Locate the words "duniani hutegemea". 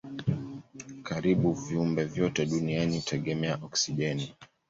2.45-3.59